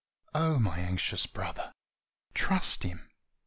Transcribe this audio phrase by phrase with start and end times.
[0.31, 1.71] 103 O my anxious brother,
[2.33, 3.07] trust Him!